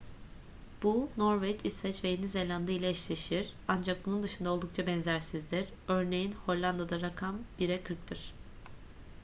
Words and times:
bu 0.83 1.09
norveç 1.17 1.61
i̇sveç 1.65 2.03
ve 2.03 2.07
yeni 2.09 2.27
zelanda 2.27 2.71
ile 2.71 2.89
eşleşir. 2.89 3.53
ancak 3.67 4.05
bunun 4.05 4.23
dışında 4.23 4.49
oldukça 4.51 4.87
benzersizdir. 4.87 5.69
örneğin 5.87 6.31
hollanda'da 6.45 7.01
rakam 7.01 7.39
bire 7.59 7.83
kırktır 7.83 8.33